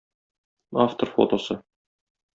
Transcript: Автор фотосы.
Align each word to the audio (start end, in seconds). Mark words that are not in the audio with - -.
Автор 0.85 1.11
фотосы. 1.13 1.61